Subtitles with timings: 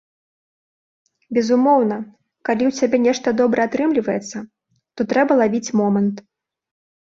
[1.37, 1.97] Безумоўна,
[2.49, 4.37] калі ў цябе нешта добра атрымліваецца,
[4.95, 6.15] то трэба лавіць момант.